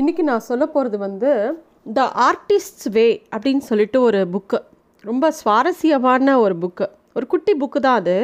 இன்றைக்கி 0.00 0.22
நான் 0.22 0.44
சொல்ல 0.46 0.64
போகிறது 0.66 0.98
வந்து 0.98 1.28
த 1.92 2.00
ஆர்டிஸ்ட்ஸ் 2.24 2.88
வே 2.96 3.04
அப்படின்னு 3.36 3.62
சொல்லிட்டு 3.68 4.00
ஒரு 4.00 4.18
புக்கு 4.32 4.58
ரொம்ப 5.04 5.30
சுவாரஸ்யமான 5.30 6.34
ஒரு 6.40 6.54
புக்கு 6.62 6.86
ஒரு 7.14 7.26
குட்டி 7.26 7.52
புக்கு 7.52 7.80
தான் 7.86 7.98
அது. 8.00 8.16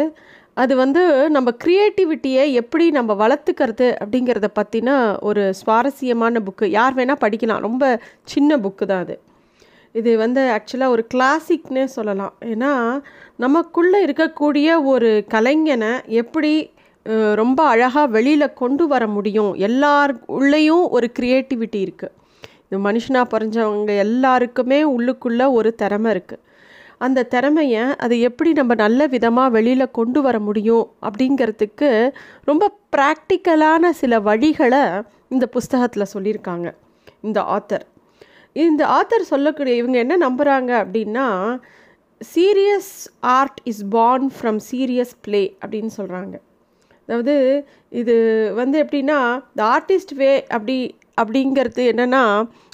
அது 0.55 0.77
வந்து 0.77 1.03
நம்ம 1.31 1.51
க்ரியேட்டிவிட்டியை 1.65 2.45
எப்படி 2.53 2.91
நம்ம 2.91 3.15
வளர்த்துக்கிறது 3.23 3.89
அப்படிங்கிறத 4.03 4.51
பற்றின 4.61 4.91
ஒரு 5.21 5.45
சுவாரஸ்யமான 5.61 6.43
புக்கு 6.49 6.69
யார் 6.79 6.95
வேணால் 6.95 7.23
படிக்கலாம். 7.25 7.65
ரொம்ப 7.69 7.85
சின்ன 8.25 8.57
புக்கு 8.57 8.85
தான் 8.85 9.03
அது. 9.07 9.17
இது 9.95 10.17
வந்து 10.17 10.41
ஆக்சுவலாக 10.59 10.95
ஒரு 10.97 11.07
கிளாசிக்னே 11.15 11.85
சொல்லலாம். 11.97 12.35
ஏன்னா 12.53 12.73
நமக்குள்ளே 13.37 14.01
இருக்கக்கூடிய 14.07 14.69
ஒரு 14.85 15.13
கலைஞனை 15.37 15.93
எப்படி 16.23 16.53
ரொம்ப 17.35 17.67
அழகாக 17.67 18.07
வெளியில் 18.07 18.53
கொண்டு 18.53 18.87
வர 18.89 19.07
முடியும். 19.07 19.55
எல்லார் 19.55 20.13
உள்ளேயும் 20.27 20.89
ஒரு 20.89 21.11
க்ரியேட்டிவிட்டி 21.19 21.81
இருக்குது 21.87 22.13
இந்த 22.65 22.77
மனுஷனாக 22.89 23.27
பிறந்தவங்க 23.35 23.97
எல்லாருக்குமே 23.97 24.81
உள்ளுக்குள்ளே 24.85 25.47
ஒரு 25.53 25.75
திறமை 25.75 26.11
இருக்குது 26.11 26.43
அந்த 26.99 27.23
திறமையை 27.23 27.85
அதை 27.97 28.21
எப்படி 28.21 28.53
நம்ம 28.53 28.75
நல்ல 28.75 29.07
விதமாக 29.07 29.51
வெளியில் 29.51 29.91
கொண்டு 29.91 30.23
வர 30.23 30.39
முடியும் 30.39 30.85
அப்படிங்கிறதுக்கு 31.03 32.13
ரொம்ப 32.45 32.65
ப்ராக்டிக்கலான 32.97 33.91
சில 33.91 34.21
வழிகளை 34.21 35.03
இந்த 35.29 35.47
புஸ்தகத்தில் 35.47 36.13
சொல்லியிருக்காங்க. 36.15 36.69
இந்த 37.21 37.41
ஆத்தர். 37.41 37.85
இந்த 38.53 38.87
ஆத்தர் 38.87 39.31
சொல்லக்கூடிய 39.33 39.75
இவங்க 39.77 39.99
என்ன 39.99 40.17
நம்புகிறாங்க 40.17 40.71
அப்படின்னா 40.85 41.59
serious 42.21 42.93
art 43.21 43.61
is 43.65 43.85
born 43.89 44.31
from 44.41 44.61
serious 44.71 45.15
play 45.21 45.57
அப்படின்னு 45.61 45.93
சொல்கிறாங்க 45.97 46.35
அதாவது 47.09 47.35
இது 47.93 48.15
வந்து 48.55 48.77
எப்படின்னா 48.85 49.19
த 49.57 49.63
ஆர்டிஸ்ட் 49.77 50.15
வே 50.21 50.33
அப்படி 50.49 50.77
அப்படிங்கிறது 51.21 51.83
என்னென்னா 51.93 52.23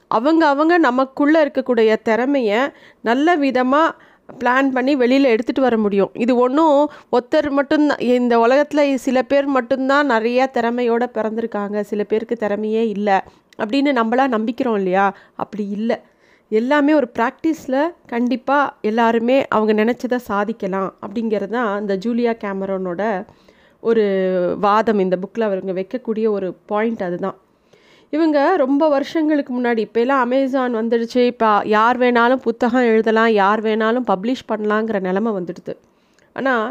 அவங்க 0.09 0.43
அவங்க 0.47 0.75
நமக்குள்ளே 0.79 1.39
இருக்கக்கூடிய 1.45 1.95
திறமையை 2.03 2.61
நல்ல 3.01 3.35
விதமாக 3.37 4.07
பிளான் 4.41 4.69
பண்ணி 4.77 4.93
வெளியில் 4.97 5.31
எடுத்துகிட்டு 5.33 5.67
வர 5.67 5.77
முடியும். 5.77 6.11
இது 6.15 6.33
ஒன்றும் 6.37 6.79
ஒருத்தர் 7.17 7.48
மட்டும்தான் 7.51 8.03
இந்த 8.17 8.35
உலகத்தில் 8.39 8.98
சில 8.98 9.19
பேர் 9.23 9.47
மட்டும்தான் 9.57 10.07
நிறைய 10.07 10.48
திறமையோடு 10.57 11.07
பிறந்திருக்காங்க. 11.17 11.81
சில 11.81 12.03
பேருக்கு 12.05 12.37
திறமையே 12.41 12.83
இல்லை 12.97 13.19
அப்படின்னு 13.59 13.92
நம்மளாக 14.01 14.35
நம்பிக்கிறோம் 14.37 14.79
இல்லையா? 14.81 15.07
அப்படி 15.42 15.65
இல்லை. 15.79 15.97
எல்லாமே 16.51 16.92
ஒரு 16.95 17.09
ப்ராக்டிஸில் 17.19 17.81
கண்டிப்பாக 18.07 18.73
எல்லாருமே 18.91 19.37
அவங்க 19.57 19.73
நினச்சதை 19.83 20.19
சாதிக்கலாம் 20.31 20.91
அப்படிங்கிறது 21.05 21.55
தான் 21.57 21.73
இந்த 21.81 21.95
ஜூலியா 22.05 22.33
கேமரோனோட 22.45 23.03
ஒரு 23.83 24.05
வாதம் 24.67 25.03
இந்த 25.05 25.17
புக்கில் 25.23 25.47
அவங்க 25.48 25.75
வைக்கக்கூடிய 25.81 26.27
ஒரு 26.37 26.48
பாயிண்ட் 26.73 27.03
அதுதான். 27.09 27.37
இவங்க 28.12 28.39
ரொம்ப 28.65 28.85
வருஷங்களுக்கு 28.97 29.53
முன்னாடி 29.57 29.81
இப்போ 29.87 30.01
எல்லாம் 30.05 30.23
அமேசான் 30.27 30.79
வந்துடுச்சு. 30.81 31.23
இப்போ 31.33 31.51
யார் 31.77 31.98
வேணாலும் 32.05 32.45
புத்தகம் 32.47 32.89
எழுதலாம் 32.93 33.33
யார் 33.43 33.62
வேணாலும் 33.67 34.09
பப்ளிஷ் 34.12 34.48
பண்ணலாங்கிற 34.53 35.01
நிலமை 35.09 35.33
வந்துடுது. 35.39 35.75
ஆனால் 36.37 36.67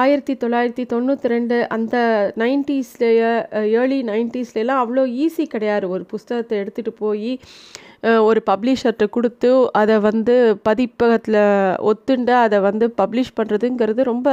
ஆயிரத்தி 0.00 0.34
தொள்ளாயிரத்தி 0.42 0.84
தொண்ணூற்றி 0.92 1.30
ரெண்டு 1.32 1.56
அந்த 1.76 1.96
நைன்ட்டீஸ்லேயே 2.42 3.32
ஏர்லி 3.80 3.98
நைன்ட்டீஸ்லாம் 4.10 4.82
அவ்வளோ 4.82 5.02
ஈஸி 5.24 5.44
கிடையாது. 5.54 5.86
ஒரு 5.94 6.04
புஸ்தகத்தை 6.12 6.54
எடுத்துகிட்டு 6.62 6.92
போய் 7.04 7.32
ஒரு 8.28 8.40
பப்ளிஷர்கிட்ட 8.50 9.06
கொடுத்து 9.16 9.50
அதை 9.80 9.96
வந்து 10.08 10.34
பதிப்பகத்தில் 10.68 11.42
ஒத்துண்டு 11.90 12.34
அதை 12.44 12.58
வந்து 12.68 12.86
பப்ளிஷ் 13.00 13.36
பண்ணுறதுங்கிறது 13.38 14.02
ரொம்ப 14.12 14.28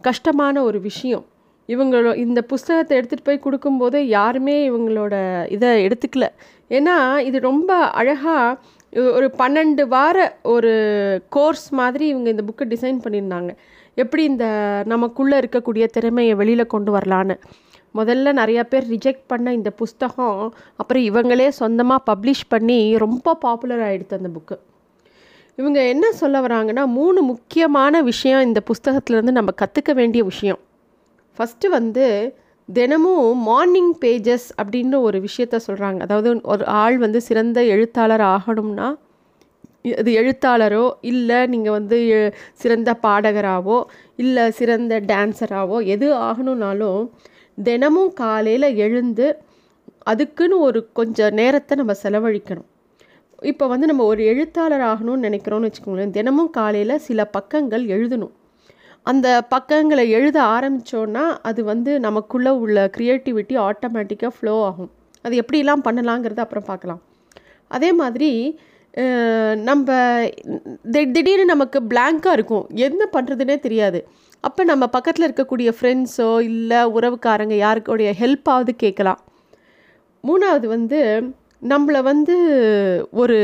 கஷ்டமான 0.00 0.62
ஒரு 0.62 0.80
விஷயம். 0.80 1.24
இவங்களோ 1.68 2.16
இந்த 2.16 2.42
புஸ்தகத்தை 2.42 2.98
எடுத்துகிட்டு 2.98 3.24
போய் 3.24 3.38
கொடுக்கும்போது 3.38 3.98
யாருமே 4.06 4.70
இவங்களோட 4.70 5.14
இதை 5.50 5.70
எடுத்துக்கல. 5.86 6.26
ஏன்னா 6.70 7.18
இது 7.18 7.38
ரொம்ப 7.40 7.76
அழகாக 7.76 8.58
ஒரு 9.16 9.34
பன்னெண்டு 9.38 9.82
வார 9.88 10.38
ஒரு 10.42 10.72
கோர்ஸ் 11.28 11.66
மாதிரி 11.72 12.06
இவங்க 12.06 12.28
இந்த 12.30 12.44
புக்கை 12.48 12.66
டிசைன் 12.74 13.02
பண்ணியிருந்தாங்க. 13.04 13.50
எப்படி 13.94 14.24
இந்த 14.24 14.46
நமக்குள்ளே 14.86 15.38
இருக்கக்கூடிய 15.38 15.84
திறமையை 15.84 16.34
வெளியில் 16.34 16.72
கொண்டு 16.74 16.96
வரலான்னு. 16.96 17.36
முதல்ல 17.94 18.32
நிறையா 18.40 18.62
பேர் 18.62 18.86
ரிஜெக்ட் 18.90 19.26
பண்ண 19.26 19.52
இந்த 19.52 19.70
புஸ்தகம் 19.70 20.40
அப்புறம் 20.76 21.02
இவங்களே 21.02 21.48
சொந்தமாக 21.48 22.12
பப்ளிஷ் 22.12 22.48
பண்ணி 22.48 22.96
ரொம்ப 22.96 23.34
பாப்புலர் 23.34 23.84
ஆகிடுது 23.88 24.18
அந்த 24.20 24.30
புக்கு. 24.36 24.56
இவங்க 25.58 25.86
என்ன 25.88 26.12
சொல்ல 26.12 26.40
வராங்கன்னா 26.40 26.86
மூணு 26.86 27.22
முக்கியமான 27.22 28.00
விஷயம் 28.02 28.40
இந்த 28.40 28.62
புஸ்தகத்துலேருந்து 28.66 29.30
நம்ம 29.30 29.50
கற்றுக்க 29.62 29.94
வேண்டிய 29.94 30.24
விஷயம். 30.24 30.58
ஃபஸ்ட்டு 31.38 31.66
வந்து 31.68 32.04
தினமும் 32.68 33.38
மார்னிங் 33.38 33.98
பேஜஸ் 34.00 34.46
அப்படின்னு 34.62 35.00
ஒரு 35.00 35.18
விஷயத்த 35.20 35.60
சொல்கிறாங்க 35.66 36.00
அதாவது 36.00 36.40
ஒரு 36.42 36.66
ஆள் 36.66 36.98
வந்து 36.98 37.20
சிறந்த 37.20 37.64
எழுத்தாளர் 37.64 38.20
ஆகணும்னா 38.20 38.88
அது 39.96 40.12
எழுத்தாளரோ 40.12 40.90
இல்லை 41.00 41.46
நீங்கள் 41.46 41.72
வந்து 41.72 42.08
எ- 42.08 42.32
சிறந்த 42.54 42.98
பாடகராகவோ 43.02 43.78
இல்லை 44.16 44.50
சிறந்த 44.50 45.00
டான்ஸராகவோ 45.00 45.86
எது 45.86 46.14
ஆகணும்னாலும் 46.20 47.02
தினமும் 47.58 48.12
காலையில் 48.12 48.76
எழுந்து 48.76 49.26
அதுக்குன்னு 50.04 50.58
ஒரு 50.58 50.92
கொஞ்சம் 50.92 51.34
நேரத்தை 51.34 51.76
நம்ம 51.76 51.92
செலவழிக்கணும். 52.02 52.68
இப்போ 53.50 53.64
வந்து 53.72 53.88
நம்ம 53.90 54.04
ஒரு 54.12 54.22
எழுத்தாளர் 54.30 54.84
ஆகணும்னு 54.90 55.26
நினைக்கிறோன்னு 55.28 55.68
வச்சுக்கோங்களேன் 55.68 56.14
தினமும் 56.16 56.52
காலையில் 56.56 57.02
சில 57.08 57.24
பக்கங்கள் 57.36 57.84
எழுதணும். 57.96 58.32
அந்த 59.10 59.26
பக்கங்களை 59.54 60.04
எழுத 60.18 60.38
ஆரம்பித்தோன்னா 60.54 61.24
அது 61.48 61.60
வந்து 61.72 61.92
நமக்குள்ளே 62.06 62.52
உள்ள 62.64 62.78
க்ரியேட்டிவிட்டி 62.96 63.54
ஆட்டோமேட்டிக்காக 63.68 64.32
ஃப்ளோ 64.36 64.54
ஆகும். 64.70 64.90
அது 65.24 65.34
எப்படிலாம் 65.42 65.84
பண்ணலாங்கிறத 65.86 66.42
அப்புறம் 66.46 66.68
பார்க்கலாம். 66.70 67.00
அதே 67.70 67.90
மாதிரி 68.02 68.30
நம்ம 69.68 69.88
திடீர்னு 70.94 71.44
நமக்கு 71.54 71.78
பிளாங்காக 71.90 72.36
இருக்கும். 72.36 72.64
என்ன 72.86 73.02
பண்ணுறதுனே 73.16 73.56
தெரியாது. 73.66 73.98
அப்போ 74.44 74.62
நம்ம 74.70 74.84
பக்கத்தில் 74.94 75.26
இருக்கக்கூடிய 75.28 75.70
ஃப்ரெண்ட்ஸோ 75.76 76.30
இல்லை 76.50 76.80
உறவுக்காரங்க 76.96 77.54
யாருக்குடைய 77.66 78.10
ஹெல்ப்பாவது 78.20 78.72
கேட்கலாம். 78.84 79.20
மூணாவது 80.24 80.66
வந்து 80.76 81.00
நம்மளை 81.62 82.00
வந்து 82.10 82.34
ஒரு 83.22 83.38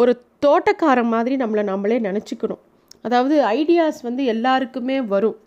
ஒரு 0.00 0.12
தோட்டக்காரன் 0.44 1.12
மாதிரி 1.14 1.34
நம்மளை 1.42 1.62
நம்மளே 1.70 1.98
நினச்சிக்கணும். 2.08 2.62
அதாவது 3.06 3.36
ஐடியாஸ் 3.58 4.00
வந்து 4.08 4.22
எல்லாருக்குமே 4.34 4.96
வரும். 5.14 5.38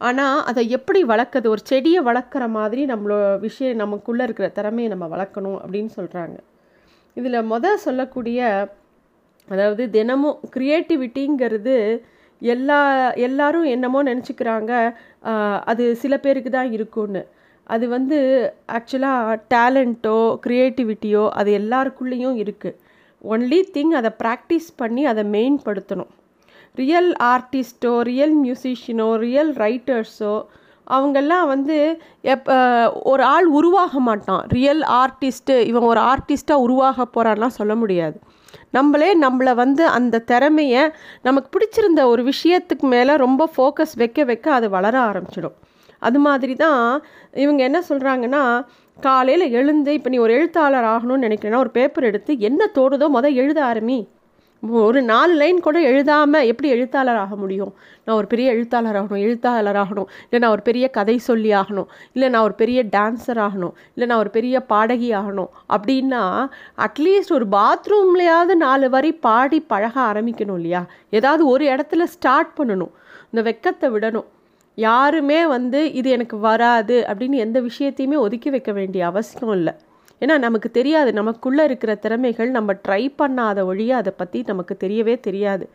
ஆனால் 0.00 0.38
அதை 0.50 0.62
எப்படி 0.76 1.00
வளர்க்குறது? 1.10 1.48
ஒரு 1.54 1.62
செடியை 1.70 2.00
வளர்க்குற 2.08 2.44
மாதிரி 2.58 2.82
நம்மளோட 2.92 3.24
விஷயம் 3.46 3.80
நமக்குள்ளே 3.82 4.24
இருக்கிற 4.26 4.48
திறமையை 4.58 4.88
நம்ம 4.94 5.06
வளர்க்கணும் 5.14 5.58
அப்படின்னு 5.62 5.90
சொல்கிறாங்க 5.98 6.36
இதில் 7.16 7.48
மொதல் 7.52 7.84
சொல்லக்கூடிய 7.86 8.40
அதாவது 9.48 9.84
தினமும் 9.96 10.40
க்ரியேட்டிவிட்டிங்கிறது 10.54 11.76
எல்லா 12.42 12.78
எல்லாரும் 13.26 13.66
என்னமோ 13.74 14.00
நினச்சிக்கிறாங்க. 14.10 14.72
அது 15.70 15.84
சில 16.02 16.14
பேருக்கு 16.24 16.50
தான் 16.50 16.72
இருக்குன்னு 16.76 17.22
அது 17.74 17.84
வந்து 17.96 18.18
ஆக்சுவலாக 18.78 19.36
டேலண்ட்டோ 19.54 20.18
க்ரியேட்டிவிட்டியோ 20.46 21.24
அது 21.40 21.50
எல்லாருக்குள்ளேயும் 21.60 22.38
இருக்குது 22.44 22.78
ஒன்லி 23.24 23.60
திங் 23.74 23.94
அதை 24.00 24.10
ப்ராக்டிஸ் 24.22 24.68
பண்ணி 24.76 25.02
அதை 25.12 25.24
மெயின்படுத்தணும் 25.36 26.10
ரியல் 26.74 27.12
ஆர்டிஸ்ட்டோ 27.34 27.94
ரியல் 28.10 28.34
மியூசிஷியனோ 28.44 29.08
ரியல் 29.26 29.52
ரைட்டர்ஸோ 29.64 30.34
அவங்கெல்லாம் 30.86 31.46
வந்து 31.52 31.76
எப் 32.34 32.48
ஒரு 33.10 33.22
ஆள் 33.34 33.48
உருவாக 33.58 34.00
மாட்டான். 34.06 34.42
ரியல் 34.56 34.82
ஆர்டிஸ்ட்டு 35.02 35.54
இவன் 35.70 35.86
ஒரு 35.90 36.00
ஆர்டிஸ்ட்டாக 36.12 36.64
உருவாக 36.66 37.06
போகிறான்லாம் 37.14 37.58
சொல்ல 37.58 37.74
முடியாது. 37.82 38.16
நம்மளே 38.76 39.10
நம்மளை 39.24 39.52
வந்து 39.62 39.84
அந்த 39.98 40.22
திறமையை 40.30 40.82
நமக்கு 41.26 41.48
பிடிச்சிருந்த 41.54 42.02
ஒரு 42.12 42.22
விஷயத்துக்கு 42.32 42.86
மேலே 42.94 43.14
ரொம்ப 43.24 43.42
ஃபோக்கஸ் 43.54 43.94
வைக்க 44.02 44.24
வைக்க 44.30 44.46
அது 44.58 44.68
வளர 44.76 44.94
ஆரம்பிச்சிடும். 45.10 45.56
அது 46.08 46.18
மாதிரி 46.26 46.54
தான் 46.64 46.84
இவங்க 47.44 47.62
என்ன 47.68 47.78
சொல்கிறாங்கன்னா 47.90 48.42
காலையில் 48.98 49.46
எழுந்து 49.58 49.92
இப்போ 49.98 50.10
நீ 50.14 50.18
ஒரு 50.24 50.32
எழுத்தாளர் 50.38 50.88
ஆகணும்னு 50.94 51.26
நினைக்கிறேன்னா 51.28 51.62
ஒரு 51.66 51.72
பேப்பர் 51.78 52.08
எடுத்து 52.10 52.32
என்ன 52.48 52.70
தோடுதோ 52.78 53.06
மொதல் 53.18 53.38
எழுத 53.42 53.60
ஆரம்பி. 53.70 54.00
ஒரு 54.88 54.98
நாலு 55.02 55.32
லைன் 55.40 55.56
கூட 55.66 55.78
எழுதாமல் 55.90 56.48
எப்படி 56.50 56.68
எழுத்தாளர் 56.74 57.20
ஆக 57.22 57.36
முடியும்? 57.36 57.70
நான் 58.04 58.16
ஒரு 58.18 58.26
பெரிய 58.32 58.48
எழுத்தாளர் 58.56 58.98
ஆகணும் 59.00 59.22
எழுத்தாளர் 59.26 59.78
ஆகணும். 59.82 60.08
இல்லை 60.24 60.40
நான் 60.42 60.54
ஒரு 60.56 60.62
பெரிய 60.68 60.86
கதை 60.96 61.16
சொல்லி 61.28 61.50
ஆகணும். 61.60 61.88
இல்லை 62.14 62.28
நான் 62.34 62.46
ஒரு 62.48 62.54
பெரிய 62.60 62.82
டான்ஸர் 62.96 63.40
ஆகணும். 63.46 63.74
இல்லை 63.94 64.06
நான் 64.10 64.22
ஒரு 64.24 64.32
பெரிய 64.36 64.60
பாடகி 64.72 65.10
ஆகணும். 65.20 65.50
அப்படின்னா 65.76 66.22
அட்லீஸ்ட் 66.86 67.34
ஒரு 67.38 67.48
பாத்ரூம்லையாவது 67.56 68.56
நாலு 68.66 68.88
வரி 68.96 69.12
பாடி 69.26 69.60
பழக 69.72 69.96
ஆரம்பிக்கணும் 70.10 70.58
இல்லையா? 70.60 70.82
ஏதாவது 71.18 71.44
ஒரு 71.54 71.66
இடத்துல 71.74 72.06
ஸ்டார்ட் 72.14 72.52
பண்ணணும். 72.60 72.94
இந்த 73.32 73.42
வெக்கத்தை 73.50 73.90
விடணும். 73.96 74.28
யாருமே 74.74 75.46
வந்து 75.46 75.92
இது 75.92 76.10
எனக்கு 76.10 76.38
வராது 76.38 77.04
அப்படின்னு 77.08 77.34
எந்த 77.34 77.60
விஷயத்தையுமே 77.60 78.16
ஒதுக்கி 78.16 78.50
வைக்க 78.50 78.72
வேண்டிய 78.72 79.06
அவசியம் 79.06 79.52
இல்லை. 79.52 79.72
ஏன்னா 80.20 80.38
நமக்கு 80.38 80.70
தெரியாது. 80.70 81.12
நமக்குள்ளே 81.12 81.64
இருக்கிற 81.64 81.94
திறமைகள் 81.94 82.50
நம்ம 82.50 82.72
ட்ரை 82.88 83.02
பண்ணாத 83.18 83.64
ஒழிய 83.64 83.96
அதை 83.96 84.12
பற்றி 84.16 84.42
நமக்கு 84.46 84.76
தெரியவே 84.84 85.20
தெரியாது. 85.20 85.70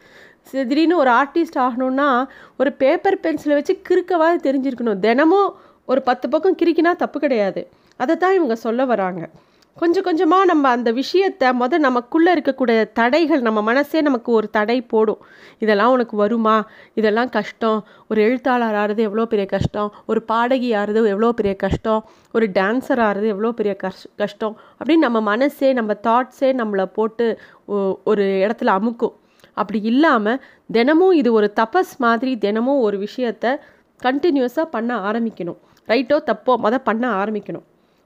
திடீர்னு 0.52 0.98
ஒரு 0.98 1.12
ஆர்டிஸ்ட் 1.12 1.60
ஆகணும்னா 1.60 2.28
ஒரு 2.58 2.72
பேப்பர் 2.74 3.20
பென்சிலை 3.24 3.54
வச்சு 3.54 3.82
கிறுக்கவாது 3.90 4.38
தெரிஞ்சிருக்கணும். 4.48 5.00
தினமும் 5.00 5.56
ஒரு 5.86 6.02
பத்து 6.02 6.30
பக்கம் 6.30 6.56
கிறுக்கினா 6.56 6.96
தப்பு 6.96 7.20
கிடையாது. 7.20 7.68
அதை 7.98 8.16
தான் 8.16 8.34
இவங்க 8.34 8.56
சொல்ல 8.56 8.86
வராங்க. 8.86 9.30
கொஞ்சம் 9.78 10.04
கொஞ்சமாக 10.04 10.46
நம்ம 10.46 10.70
அந்த 10.70 10.92
விஷயத்தை 10.92 11.50
முத 11.50 11.78
நமக்குள்ளே 11.78 12.34
இருக்கக்கூடிய 12.34 12.92
தடைகள் 12.92 13.42
நம்ம 13.42 13.62
மனசே 13.62 14.02
நமக்கு 14.02 14.32
ஒரு 14.32 14.50
தடை 14.50 14.82
போடும். 14.82 15.18
இதெல்லாம் 15.60 15.92
உனக்கு 15.92 16.18
வருமா? 16.18 16.68
இதெல்லாம் 16.94 17.30
கஷ்டம். 17.30 17.86
ஒரு 18.10 18.22
எழுத்தாளர் 18.22 18.76
ஆகிறது 18.76 19.04
எவ்வளோ 19.04 19.26
பெரிய 19.26 19.48
கஷ்டம்? 19.48 19.94
ஒரு 20.08 20.22
பாடகி 20.24 20.74
ஆறுது 20.74 20.96
எவ்வளோ 20.96 21.32
பெரிய 21.32 21.56
கஷ்டம்? 21.56 22.06
ஒரு 22.34 22.50
டான்ஸர் 22.54 23.00
ஆகிறது 23.00 23.28
எவ்வளோ 23.28 23.52
பெரிய 23.52 23.78
கஷ் 23.84 24.06
கஷ்டம்? 24.18 24.60
அப்படின்னு 24.84 24.98
நம்ம 24.98 25.22
மனசே 25.22 25.74
நம்ம 25.74 25.94
தாட்ஸே 25.94 26.54
நம்மளை 26.54 26.86
போட்டு 26.86 27.40
ஒ- 27.66 27.98
ஒரு 28.04 28.24
இடத்துல 28.24 28.66
அமுக்கும். 28.66 29.14
அப்படி 29.54 29.82
இல்லாமல் 29.82 30.44
தினமும் 30.72 31.12
இது 31.12 31.34
ஒரு 31.34 31.54
தபஸ் 31.56 31.98
மாதிரி 31.98 32.38
தினமும் 32.38 32.80
ஒரு 32.80 33.08
விஷயத்த 33.08 33.58
கண்டினியூஸாக 34.04 34.62
பண்ண 34.62 35.12
ஆரம்பிக்கணும். 35.12 35.58
ரைட்டோ 35.88 36.18
தப்போ 36.26 36.56
மொதல் 36.64 36.84
பண்ண 36.84 37.24
ஆரம்பிக்கணும். 37.24 37.64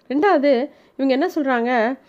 ரெண்டாவது 0.08 0.70
இவங்க 1.02 1.28
என்ன 1.28 1.30
சொல்கிறாங்க 1.36 2.00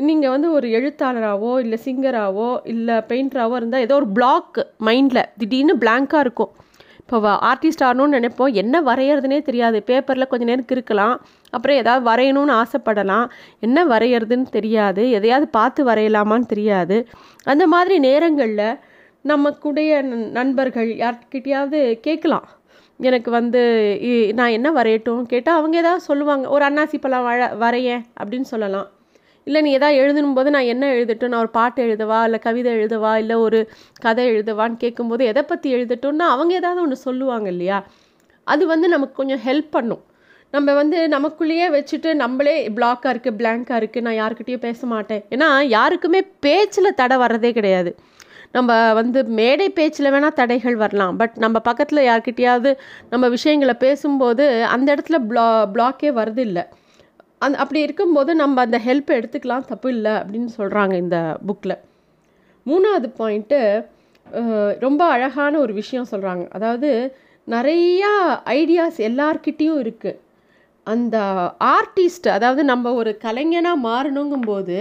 நீங்கள் 0.00 0.30
வந்து 0.30 0.52
ஒரு 0.52 0.68
எழுத்தாளராகவோ 0.68 1.58
இல்லை 1.58 1.78
சிங்கராகவோ 1.84 2.60
இல்லை 2.64 2.94
பெயிண்டராகவோ 2.94 3.56
இருந்தால் 3.56 3.80
ஏதோ 3.80 3.94
ஒரு 3.94 4.08
பிளாக் 4.08 4.66
மைண்டில் 4.80 5.24
திடீர்னு 5.38 5.76
பிளாங்காக 5.76 6.18
இருக்கும். 6.18 6.50
இப்போ 6.98 7.34
ஆர்டிஸ்ட் 7.34 7.82
ஆகணும்னு 7.82 8.16
நினைப்போம். 8.18 8.52
என்ன 8.52 8.80
வரைகிறதுனே 8.80 9.42
தெரியாது. 9.42 9.82
பேப்பரில் 9.82 10.26
கொஞ்சம் 10.26 10.48
நேரம் 10.48 10.64
இருக்கலாம் 10.70 11.26
அப்புறம் 11.50 11.76
ஏதாவது 11.76 12.10
வரையணும்னு 12.10 12.62
ஆசைப்படலாம். 12.62 13.30
என்ன 13.60 13.84
வரைகிறதுன்னு 13.84 14.42
தெரியாது. 14.42 15.10
எதையாவது 15.10 15.48
பார்த்து 15.48 15.84
வரையலாமான்னு 15.84 16.46
தெரியாது. 16.46 17.08
அந்த 17.44 17.66
மாதிரி 17.66 17.98
நேரங்களில் 17.98 18.78
நமக்குடைய 19.24 20.02
நண்- 20.02 20.30
நண்பர்கள் 20.30 20.96
யார்கிட்டையாவது 20.96 21.94
கேட்கலாம். 21.94 22.48
எனக்கு 23.00 23.30
வந்து 23.30 23.98
இ- 24.02 24.32
நான் 24.32 24.48
என்ன 24.48 24.72
வரையட்டும்? 24.72 25.22
கேட்டால் 25.22 25.58
அவங்க 25.58 25.76
ஏதாவது 25.76 26.00
சொல்லுவாங்க 26.00 26.48
ஒரு 26.48 26.64
அன்னாசி 26.64 26.98
பழம் 27.00 27.22
வர 27.22 27.46
வரையேன் 27.60 28.04
அப்படின்னு 28.22 28.40
சொல்லலாம். 28.40 28.88
இல்லை 29.44 29.60
நீ 29.60 29.72
எதாவது 29.72 29.98
எழுதணும் 29.98 30.34
போது 30.34 30.50
நான் 30.50 30.62
என்ன 30.62 30.94
எழுதட்டும்? 30.94 31.28
நான் 31.28 31.40
ஒரு 31.40 31.48
பாட்டு 31.48 31.84
எழுதவா? 31.84 32.22
இல்லை 32.22 32.38
கவிதை 32.38 32.72
எழுதவா? 32.72 33.16
இல்லை 33.16 33.36
ஒரு 33.36 33.70
கதை 34.00 34.30
எழுதவான்னு 34.30 34.76
கேட்கும்போது 34.76 35.24
எதை 35.24 35.42
பற்றி 35.42 35.74
எழுதட்டும்னா 35.74 36.18
அவங்க 36.18 36.54
ஏதாவது 36.54 36.80
ஒன்று 36.82 36.96
சொல்லுவாங்க 36.96 37.48
இல்லையா? 37.48 37.86
அது 38.44 38.66
வந்து 38.66 38.88
நமக்கு 38.88 39.14
கொஞ்சம் 39.14 39.40
ஹெல்ப் 39.46 39.70
பண்ணும். 39.70 40.02
நம்ம 40.50 40.74
வந்து 40.74 41.08
நமக்குள்ளேயே 41.08 41.68
வச்சுட்டு 41.68 42.14
நம்மளே 42.14 42.68
பிளாக்காக 42.68 43.12
இருக்குது 43.12 43.38
பிளாங்காக 43.38 43.80
இருக்குது 43.80 44.00
நான் 44.00 44.14
யாருக்கிட்டேயும் 44.14 44.58
பேச 44.58 44.86
மாட்டேன். 44.86 45.24
ஏன்னா 45.30 45.62
யாருக்குமே 45.62 46.22
பேச்சில் 46.40 46.94
தடை 46.94 47.16
வர்றதே 47.16 47.52
கிடையாது. 47.52 47.96
நம்ம 48.54 48.92
வந்து 48.92 49.24
மேடை 49.24 49.68
பேச்சில் 49.70 50.12
வேணால் 50.12 50.32
தடைகள் 50.32 50.76
வரலாம். 50.76 51.16
பட் 51.16 51.34
நம்ம 51.36 51.60
பக்கத்தில் 51.60 52.06
யார்கிட்டயாவது 52.06 52.70
நம்ம 53.10 53.28
விஷயங்களை 53.28 53.74
பேசும்போது 53.74 54.64
அந்த 54.64 54.94
இடத்துல 54.94 55.18
ப்ளா 55.28 55.46
பிளாக்கே 55.74 56.10
வருது 56.12 56.38
இல்லை 56.38 56.64
அந் 57.38 57.54
அப்படி 57.54 57.80
இருக்கும்போது 57.80 58.34
நம்ம 58.34 58.60
அந்த 58.60 58.78
ஹெல்ப் 58.86 59.10
எடுத்துக்கலாம் 59.10 59.68
தப்பு 59.68 59.90
இல்லை 59.90 60.12
அப்படின்னு 60.12 60.50
சொல்கிறாங்க 60.58 60.94
இந்த 60.94 61.18
புக்கில் 61.46 61.76
மூணாவது 62.66 63.08
பாயிண்ட்டு 63.18 63.60
ரொம்ப 64.78 65.02
அழகான 65.06 65.58
ஒரு 65.58 65.72
விஷயம் 65.72 66.10
சொல்கிறாங்க 66.10 66.44
அதாவது 66.48 66.90
நிறையா 67.48 68.10
ஐடியாஸ் 68.44 68.98
எல்லார்கிட்டேயும் 69.00 69.80
இருக்குது 69.80 70.18
அந்த 70.86 71.16
ஆர்டிஸ்ட் 71.70 72.28
அதாவது 72.28 72.64
நம்ம 72.64 72.92
ஒரு 72.92 73.18
கலைஞனாக 73.22 73.84
மாறணுங்கும்போது 73.84 74.76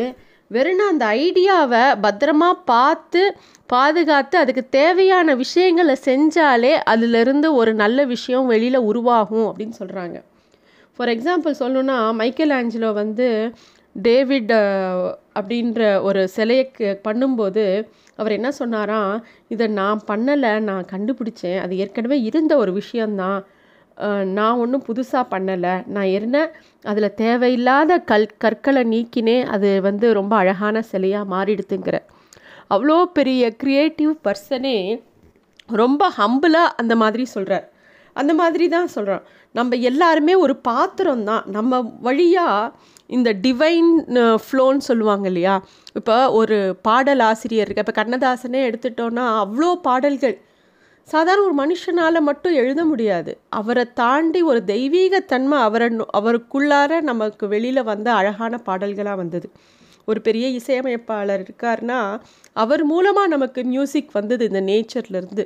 வெறும் 0.52 0.88
அந்த 0.90 1.06
ஐடியாவை 1.06 1.96
பத்திரமா 2.02 2.52
பார்த்து 2.66 3.36
பாதுகாத்து 3.66 4.38
அதுக்கு 4.38 4.70
தேவையான 4.70 5.36
விஷயங்களை 5.36 5.96
செஞ்சாலே 6.06 6.72
அதிலிருந்து 6.84 7.54
ஒரு 7.54 7.74
நல்ல 7.74 8.06
விஷயம் 8.06 8.46
வெளியில் 8.46 8.78
உருவாகும் 8.78 9.46
அப்படின்னு 9.46 9.72
சொல்கிறாங்க 9.80 10.24
ஃபார் 10.96 11.10
எக்ஸாம்பிள் 11.10 11.56
சொல்லணுன்னா 11.60 12.14
மைக்கேல் 12.14 12.50
ஆஞ்சலோ 12.50 12.94
வந்து 12.94 13.52
டேவிட் 13.94 14.52
அப்படின்ற 15.40 16.02
ஒரு 16.02 16.28
சிலையை 16.28 16.72
பண்ணும்போது 16.76 17.88
அவர் 18.16 18.32
என்ன 18.32 18.52
சொன்னாராம் 18.52 19.26
இதை 19.48 19.68
நான் 19.68 20.02
பண்ணலை 20.08 20.60
நான் 20.60 20.86
கண்டுபிடிச்சேன். 20.92 21.60
அது 21.60 21.78
ஏற்கனவே 21.78 22.22
இருந்த 22.22 22.58
ஒரு 22.58 22.74
விஷயந்தான் 22.74 23.48
நான் 24.38 24.60
ஒன்றும் 24.64 24.86
புதுசாக 24.90 25.24
பண்ணலை. 25.34 25.74
நான் 25.96 26.12
என்ன 26.20 26.36
அதில் 26.92 27.16
தேவையில்லாத 27.24 27.98
கல் 28.12 28.28
கற்களை 28.44 28.84
நீக்கினே 28.94 29.38
அது 29.56 29.70
வந்து 29.88 30.08
ரொம்ப 30.20 30.34
அழகான 30.42 30.84
சிலையாக 30.92 31.32
மாறிடுதுங்கிற. 31.34 31.98
அவ்வளோ 32.76 32.98
பெரிய 33.18 33.44
க்ரியேட்டிவ் 33.64 34.14
பர்சனே 34.28 34.78
ரொம்ப 35.82 36.04
ஹம்பிளாக 36.20 36.76
அந்த 36.82 36.94
மாதிரி 37.04 37.26
சொல்கிறார் 37.36 37.68
அந்த 38.16 38.32
மாதிரி 38.42 38.66
தான் 38.76 38.94
சொல்கிறோம் 38.94 39.26
நம்ம 39.58 39.76
எல்லாருமே 39.90 40.34
ஒரு 40.46 40.54
பாத்திரம் 40.70 41.24
தான். 41.30 41.44
நம்ம 41.58 41.80
வழியாக 42.08 42.72
இந்த 43.18 43.30
டிவைன் 43.46 43.92
ஃப்ளோன்னு 44.46 44.88
சொல்லுவாங்க 44.88 45.26
இல்லையா? 45.32 45.56
இப்போ 46.00 46.16
ஒரு 46.40 46.58
பாடல் 46.88 47.22
ஆசிரியர் 47.30 47.68
இருக்கு 47.68 47.84
இப்போ 47.86 47.96
கண்ணதாசனே 48.02 48.62
எடுத்துட்டோன்னா 48.70 49.26
அவ்வளோ 49.44 49.70
பாடல்கள். 49.88 50.36
சாதாரண 51.12 51.44
ஒரு 51.48 51.56
மனுஷனால் 51.62 52.20
மட்டும் 52.22 52.54
எழுத 52.54 52.82
முடியாது. 52.86 53.32
அவரை 53.60 53.86
தாண்டி 53.94 54.40
ஒரு 54.42 54.60
தெய்வீகத்தன்மை 54.66 55.58
அவரை 55.68 55.88
அவருக்குள்ளார 56.20 57.02
நமக்கு 57.02 57.46
வெளியில் 57.48 57.88
வந்த 57.92 58.08
அழகான 58.14 58.58
பாடல்களாக 58.66 59.16
வந்தது. 59.16 59.48
ஒரு 60.08 60.20
பெரிய 60.22 60.46
இசையமைப்பாளர் 60.50 61.44
இருக்காருன்னா 61.46 62.02
அவர் 62.54 62.84
மூலமாக 62.84 63.28
நமக்கு 63.28 63.64
மியூசிக் 63.64 64.12
வந்தது 64.12 64.44
இந்த 64.46 64.62
நேச்சர்லேருந்து 64.62 65.46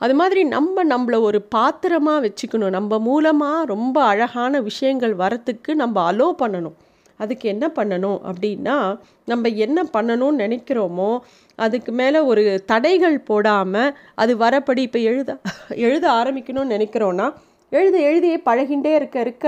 அது 0.00 0.14
மாதிரி 0.14 0.42
நம்ம 0.54 0.84
நம்மளை 0.84 1.18
ஒரு 1.20 1.38
பாத்திரமாக 1.54 2.20
வச்சுக்கணும். 2.26 2.74
நம்ம 2.78 2.98
மூலமாக 2.98 3.64
ரொம்ப 3.64 3.96
அழகான 4.04 4.60
விஷயங்கள் 4.60 5.14
வரத்துக்கு 5.16 5.74
நம்ம 5.74 6.12
அலோ 6.12 6.28
பண்ணணும். 6.42 6.76
அதுக்கு 7.20 7.46
என்ன 7.48 7.66
பண்ணணும் 7.76 8.18
அப்படின்னா 8.28 8.76
நம்ம 9.24 9.48
என்ன 9.58 9.80
பண்ணணும்னு 9.94 10.42
நினைக்கிறோமோ 10.42 11.10
அதுக்கு 11.58 11.92
மேலே 11.92 12.20
ஒரு 12.22 12.42
தடைகள் 12.66 13.18
போடாமல் 13.24 13.92
அது 14.14 14.32
வரப்படி 14.36 14.82
இப்போ 14.82 15.00
எழுத 15.04 15.30
எழுத 15.80 16.06
ஆரம்பிக்கணும்னு 16.12 16.74
நினைக்கிறோன்னா 16.76 17.26
எழுத 17.72 17.96
எழுதியே 18.02 18.38
பழகிண்டே 18.46 18.92
இருக்க 18.94 19.18
இருக்க 19.20 19.46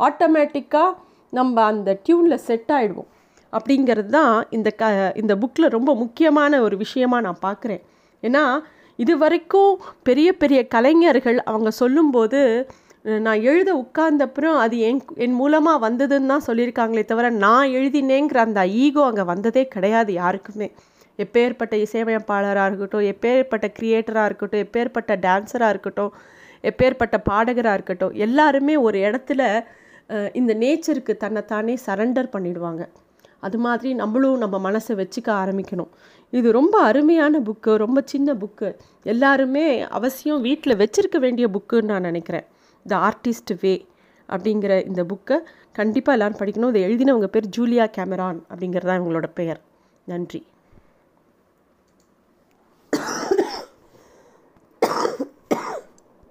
ஆட்டோமேட்டிக்காக 0.00 0.96
நம்ம 1.32 1.56
அந்த 1.64 1.90
டியூனில் 2.04 2.44
செட் 2.44 2.72
ஆகிடுவோம் 2.72 3.10
அப்படிங்கிறது 3.52 4.10
தான் 4.10 4.34
இந்த 4.50 4.68
க 4.72 4.84
இந்த 5.14 5.32
புக்கில் 5.36 5.74
ரொம்ப 5.74 5.90
முக்கியமான 5.94 6.60
ஒரு 6.60 6.76
விஷயமா 6.76 7.18
நான் 7.20 7.44
பார்க்குறேன் 7.44 7.82
ஏன்னா 8.22 8.44
இது 8.98 9.14
வரைக்கும் 9.18 9.72
பெரிய 10.02 10.28
பெரிய 10.32 10.60
கலைஞர்கள் 10.66 11.38
அவங்க 11.42 11.70
சொல்லும்போது 11.80 12.40
நான் 13.04 13.40
எழுத 13.50 13.70
உட்கார்ந்தப்புறம் 13.80 14.58
அது 14.64 14.76
என் 14.88 15.00
என் 15.24 15.34
மூலமாக 15.40 15.78
வந்ததுன்னு 15.86 16.30
தான் 16.32 16.44
சொல்லியிருக்காங்களே 16.46 17.02
தவிர 17.10 17.30
நான் 17.44 17.72
எழுதினேங்கிற 17.78 18.38
அந்த 18.46 18.60
ஈகோ 18.84 19.02
அங்கே 19.08 19.24
வந்ததே 19.30 19.62
கிடையாது 19.74 20.12
யாருக்குமே. 20.22 20.68
எப்பேற்பட்ட 21.18 21.74
இசையமைப்பாளராக 21.84 22.68
இருக்கட்டும் 22.70 23.06
எப்பேற்பட்ட 23.10 23.66
கிரியேட்டராக 23.78 24.28
இருக்கட்டும் 24.30 24.62
எப்பேற்பட்ட 24.66 25.16
டான்ஸராக 25.26 25.72
இருக்கட்டும் 25.74 26.12
எப்பேற்பட்ட 26.70 27.16
பாடகராக 27.28 27.76
இருக்கட்டும் 27.78 28.14
எல்லாருமே 28.26 28.76
ஒரு 28.86 28.98
இடத்துல 29.08 29.42
இந்த 30.40 30.52
நேச்சருக்கு 30.62 31.12
தன்னைத்தானே 31.24 31.74
சரண்டர் 31.86 32.32
பண்ணிடுவாங்க. 32.34 32.82
அது 33.46 33.58
மாதிரி 33.66 33.90
நம்மளும் 34.00 34.42
நம்ம 34.42 34.56
மனசை 34.66 34.92
வச்சுக்க 35.02 35.28
ஆரம்பிக்கணும். 35.42 35.90
இது 36.32 36.48
ரொம்ப 36.58 36.76
அருமையான 36.88 37.40
புக்கு 37.48 37.72
ரொம்ப 37.84 37.98
சின்ன 38.12 38.28
புக்கு 38.42 38.68
எல்லாருமே 39.12 39.66
அவசியம் 39.98 40.42
வீட்டில் 40.48 40.80
வச்சுருக்க 40.82 41.18
வேண்டிய 41.26 41.46
புக்குன்னு 41.56 41.90
நான் 41.92 42.08
நினைக்கிறேன். 42.10 42.46
த 42.86 42.96
ஆர்டிஸ்ட் 42.96 43.52
வே 43.60 43.86
அப்படிங்கிற 44.28 44.86
இந்த 44.86 45.02
புக்கை 45.04 45.38
கண்டிப்பாக 45.72 46.18
எல்லோரும் 46.18 46.40
படிக்கணும். 46.40 46.76
இதை 46.76 46.82
எழுதினவங்க 46.84 47.26
பேர் 47.26 47.48
ஜூலியா 47.56 47.86
கேமரான் 47.96 48.40
அப்படிங்கிறது 48.54 48.88
தான் 48.90 49.00
இவங்களோட 49.00 49.28
பெயர். 49.34 49.60
நன்றி. 50.04 50.46